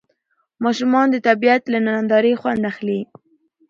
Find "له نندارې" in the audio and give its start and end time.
1.73-2.33